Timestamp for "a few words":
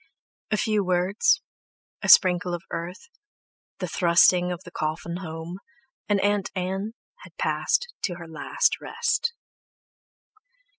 0.49-1.43